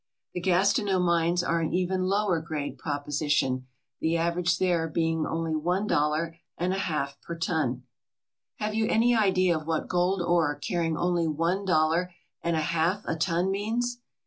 [0.33, 3.67] The Gastineau mines are an even lower grade proposition,
[3.99, 7.83] the average there being only one dollar and a half per ton.
[8.55, 12.11] Have you any idea of what gold ore carrying only one dollar
[12.41, 13.99] and a half a ton means?